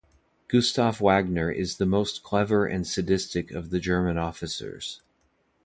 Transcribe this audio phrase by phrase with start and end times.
[0.47, 4.99] Gustav Wagner is the most clever and sadistic of the German officers.